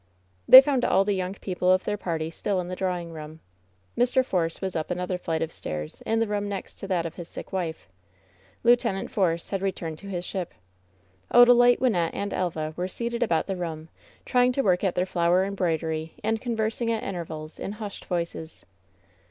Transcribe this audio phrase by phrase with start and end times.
[0.47, 3.39] They found all the young people of their party still in the drawing room.
[3.95, 4.25] Mr.
[4.25, 7.27] Force was up another flight of stairs in the room next to that of his
[7.27, 7.87] sick wife.
[8.63, 9.11] Lieut.
[9.11, 10.55] Force had returned to his ship.
[11.31, 13.89] Odalite, Wynnette and Elva were seated about the room,
[14.25, 18.65] trying to work at their flower embroidery and con versing at intervals in hushed voices.